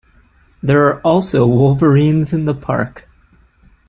There 0.63 0.87
are 0.87 0.99
also 1.01 1.45
wolverines 1.45 2.33
in 2.33 2.45
the 2.45 2.55
park. 2.55 3.07